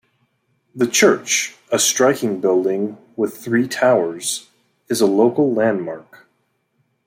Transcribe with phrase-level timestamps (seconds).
[0.73, 4.49] The church, a striking building with three towers,
[4.89, 6.25] is a local landmark.